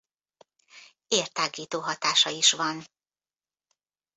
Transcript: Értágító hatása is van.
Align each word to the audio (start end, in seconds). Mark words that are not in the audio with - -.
Értágító 1.07 1.79
hatása 1.79 2.29
is 2.29 2.51
van. 2.51 2.85